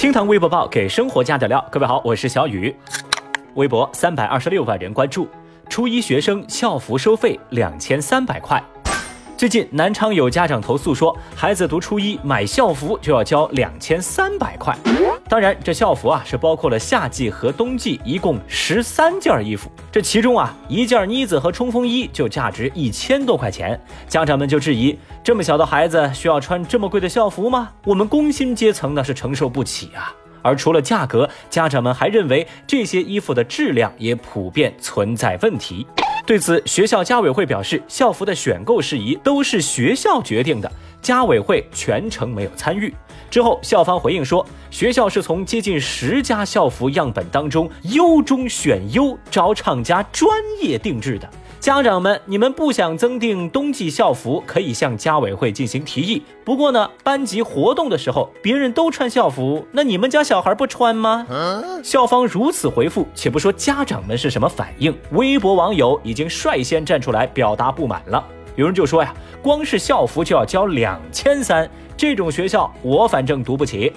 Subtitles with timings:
[0.00, 1.62] 厅堂微博报给生活加点料。
[1.70, 2.74] 各位好，我是小雨。
[3.52, 5.28] 微博三百二十六万人关注，
[5.68, 8.64] 初一学生校服收费两千三百块。
[9.40, 14.76] 最近南昌有家长投诉说，孩子读初一买校服就要交两千三百块。
[15.30, 19.72] 当然，这校服啊是包括了夏季和冬季，一共十三件衣服。
[19.90, 23.80] 这其中啊，一件呢子和冲锋衣就价值一千多块钱。
[24.06, 27.70] 家长们就质疑：这么小的孩子需要穿这么贵的校服吗？
[27.86, 30.14] 我们工薪阶层那是承受不起啊！
[30.42, 35.86] 而除了价格，家长们还认为这些衣服的质量也普遍存在问题。
[36.30, 40.70] 对此，学校家委会表示，校服的选购事宜都是学校决定的，
[41.02, 42.94] 家委会全程没有参与。
[43.28, 50.30] 之后，校方回应说，学校是从接近十家校服样本当中优中选优，找厂家专
[50.62, 51.28] 业定制的。
[51.60, 56.22] 家长们，你们不想增订冬季校服，可以向家委会进行提议。
[56.42, 61.26] 不过呢，班级活动的时候，别人都穿校服，那你们家小孩不穿吗？
[61.84, 68.24] 校方如此回复，且不说家长们是什么反应，微博网友已经率先站出来表达不满了。
[68.56, 73.92] 有人就说呀，光是校服就要交两千三，这种学校我反正读不起。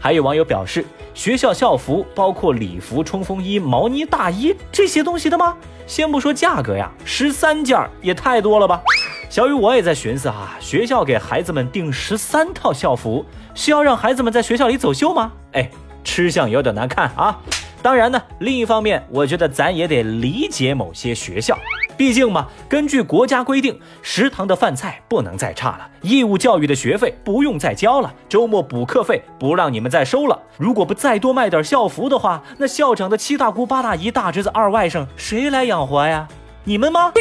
[0.00, 5.54] 还有网友表示，学校校服包括礼服、冲锋衣、毛呢大衣这些东西的吗？
[5.86, 8.80] 先不说价格呀，十三件也太多了吧！
[9.28, 15.32] 小雨我也在寻思啊，学校给孩子们订十三套校服，是要让孩子们在学校里走秀吗？
[15.52, 15.70] 哎，
[16.02, 17.38] 吃相有点难看啊！
[17.82, 21.58] 当然呢，另一方面，我觉得咱也得理解某些学校。
[22.00, 30.40] 毕竟嘛，根据国家规定，食堂的饭菜不能再差了，义务教育的学费不用再交了，周末补课费不让你们再收了。
[30.56, 36.26] 如果不再多卖点校服的话，那校长的七大姑八大姨大侄子二外甥谁来养活呀？
[36.64, 37.12] 你们吗？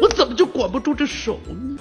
[0.00, 1.76] 我怎么就管不住这手呢？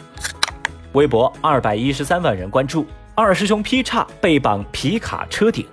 [0.93, 5.63] 微博二百一十三万人关注，二师兄劈叉被绑皮卡车顶。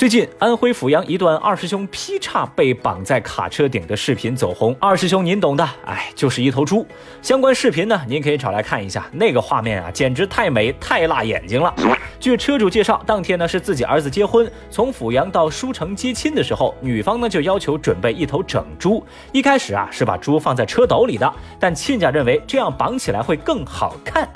[0.00, 4.74] 最近，安徽阜阳一段二师兄劈叉被绑在卡车顶的视频走红。
[4.80, 6.86] 二师兄，您懂的，哎，就是一头猪。
[7.20, 9.06] 相关视频呢，您可以找来看一下。
[9.12, 11.74] 那个画面啊，简直太美，太辣眼睛了。
[12.18, 19.04] 据车主介绍，当天呢是自己儿子结婚，从阜阳到舒城接亲的时候，女方呢就要求准备一头整猪。
[19.32, 24.26] 一开始啊是把猪放在车斗里的，但亲家认为这样绑起来会更好看。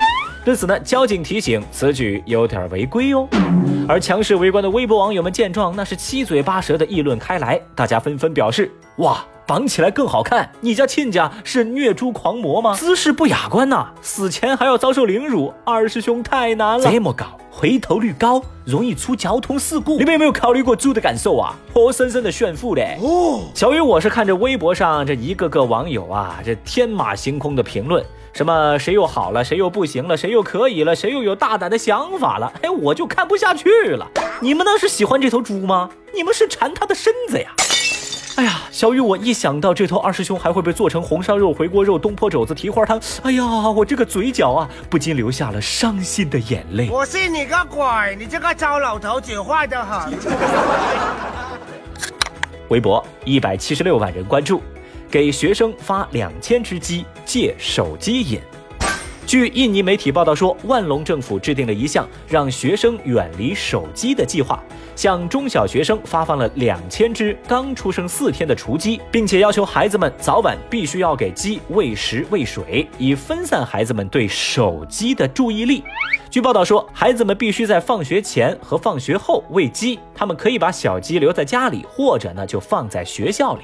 [0.45, 3.27] 对此呢，交警提醒此举有点违规哦。
[3.89, 10.49] 而强势围观的微博网友们见状，那是七嘴八舌的议论开来，大家纷纷表示：哇，绑起来更好看！
[10.61, 12.73] 你家亲家是虐猪狂魔吗？
[12.75, 16.91] 姿势不雅观呐，死前还要遭受凌辱，二师兄太难了。
[16.91, 19.97] 这么搞，回头率高，容易出交通事故。
[19.97, 21.55] 你们有没有考虑过猪的感受啊？
[21.71, 22.97] 活生生的炫富嘞！
[23.01, 28.03] 哦，小雨，我是看着微博上这一个个网友啊，这天马行空的评论。
[28.33, 32.51] 什么谁又好了，谁又不行了，谁又可以了，谁又有大胆的想法了？
[32.63, 34.09] 哎，我就看不下去了。
[34.41, 35.89] 你们那是喜欢这头猪吗？
[36.13, 37.53] 你们是馋它的身子呀！
[38.75, 46.89] 小雨，我一想到这头二师兄还会被做成红烧肉、回锅肉、东坡肘子、蹄花汤，哎呀，我这个嘴角啊，不禁流下了伤心的眼泪。
[46.89, 48.17] 我信你个鬼！
[48.19, 50.13] 你这个糟老头子坏得很。
[52.67, 54.61] 微博一百七十六万人关注。
[55.09, 58.41] 给学生发两千只鸡，借手机瘾。
[59.25, 64.63] 据印尼媒体报道说，万隆政府制定了一项让学生远离手机的计划，
[64.95, 75.83] 向中小学生发放了两千只刚出生四天的雏鸡，并且要求孩子们早晚必须要给鸡喂食喂水，以分散孩子们对手机的注意力。
[76.29, 83.63] 据报道说，孩子们必须在放学前和放学后喂鸡，他们可以把小鸡留在家里，或者呢就放在学校里。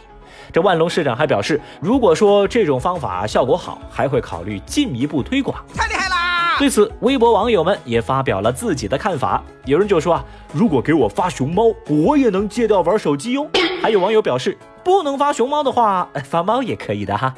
[0.52, 5.64] 这万隆市长还表示，如果说这种方法效果好，还会考虑进一步推广。
[5.76, 6.58] 太厉害啦！
[6.60, 9.44] 对此，微博网友们也发表了自己的看法。
[9.66, 13.50] 有人就说啊，如果给我发熊猫，我也能戒掉玩手机哟。
[13.82, 17.34] 还有网友表示，不能发熊猫的话，发猫也可以的哈。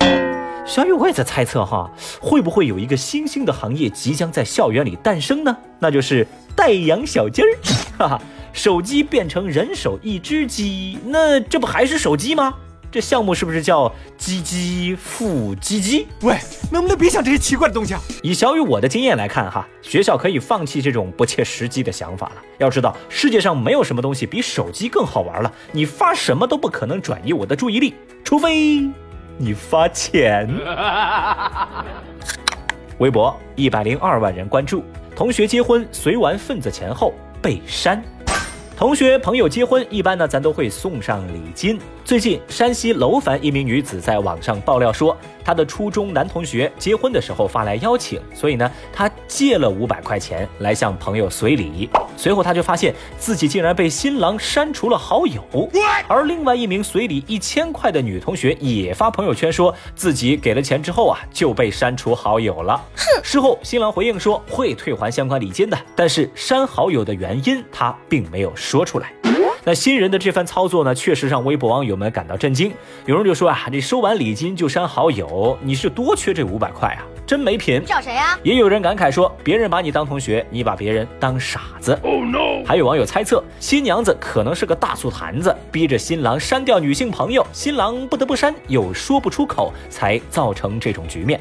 [0.65, 1.89] 小雨我也在猜测哈，
[2.21, 5.55] 会不会有一个新兴的行业即将在校园里诞生呢？
[5.79, 6.25] 那就是
[6.55, 7.47] 代养小鸡儿。
[7.99, 8.21] 哈哈，
[8.53, 12.53] 手机变成人手一只鸡，那这不还是手机吗？
[12.93, 16.07] 这项目是不是叫“鸡鸡复鸡鸡”？
[16.21, 16.37] 喂，
[16.71, 17.99] 能不能别想这些奇怪的东西啊？
[18.21, 22.35] 以小雨我的经验来看，哈，学校可以放弃这种不切实际的想法了。
[22.59, 25.51] 要知道，世界上没有什么东西比手机更好玩了。
[25.71, 28.87] 你发什么都不可能转移我的注意力，除非
[29.39, 30.47] 你发钱。
[32.99, 34.83] 微博一百零二万人关注，
[35.15, 37.11] 同学结婚随完份子钱后
[37.41, 38.03] 被删。
[38.83, 41.79] 同学朋友结婚，一般呢咱都会送上礼金。
[42.03, 51.89] 最近，山西娄烦一名女子在网上爆料说，他的初中男同学结婚的时候发来邀请，所以呢，他借了五百块钱来向朋友随礼。
[52.15, 55.43] 随后他就发现自己竟然被新郎删除了好友，
[56.07, 62.79] 而另外一名随礼一千块的女同学也发朋友圈说自己给了钱之后啊就被删除好友了。
[63.23, 69.11] 事后新郎回应说会退还相关礼金的，但是删好友的原因他并没有说出来。
[69.65, 72.73] 那新人的这番操作呢，确实让微博网友们感到震惊。
[73.05, 77.81] 有人就说啊，你收完礼金就删好友，你是多缺这五百块啊，真没品。
[77.85, 78.37] 找谁呀？
[78.43, 81.97] 也有人感慨说，别人把你当同学，你把别人当傻子。
[82.03, 82.65] Oh no！
[82.65, 91.39] 还有网友猜测，新娘子可能是个大醋坛子，逼着新郎删掉女性朋友，新郎不得不删，又说不出口，才造成这种局面。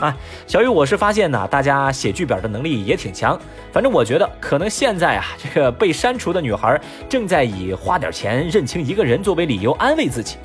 [0.00, 0.14] 啊，
[0.46, 3.38] 小雨，我是发现呢，大家写剧本的能力也挺强。
[3.72, 6.78] 反正我觉得，可能现在啊，这个被删除的女孩
[7.08, 10.36] 正在以花点钱认清一个人作为理由安慰自己。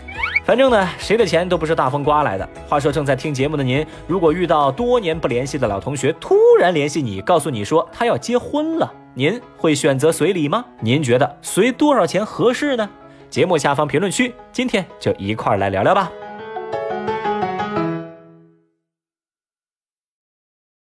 [0.45, 2.47] 反正呢，谁的钱都不是大风刮来的。
[2.67, 10.63] 话说，正在听节目的您，如果遇到多年不联系的老同学突然联系你，告诉你说他要结婚了，您会选择随礼吗？
[10.79, 12.89] 您觉得随多少钱合适呢？
[13.29, 16.09] 节目下方评论区，今天就一块儿来聊聊吧。